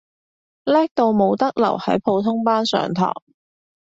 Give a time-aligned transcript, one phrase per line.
[0.63, 3.13] 叻到冇得留喺普通班上堂